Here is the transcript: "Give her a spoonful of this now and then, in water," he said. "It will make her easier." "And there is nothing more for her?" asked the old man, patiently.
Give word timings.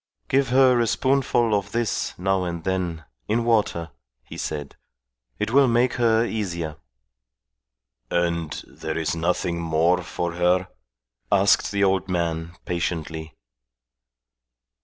"Give 0.29 0.49
her 0.49 0.79
a 0.79 0.87
spoonful 0.87 1.53
of 1.53 1.73
this 1.73 2.15
now 2.17 2.43
and 2.43 2.63
then, 2.63 3.05
in 3.27 3.45
water," 3.45 3.91
he 4.23 4.35
said. 4.35 4.75
"It 5.37 5.51
will 5.51 5.67
make 5.67 5.93
her 6.01 6.25
easier." 6.25 6.77
"And 8.09 8.49
there 8.65 8.97
is 8.97 9.15
nothing 9.15 9.61
more 9.61 10.01
for 10.01 10.33
her?" 10.33 10.69
asked 11.31 11.71
the 11.71 11.83
old 11.83 12.09
man, 12.09 12.53
patiently. 12.65 13.35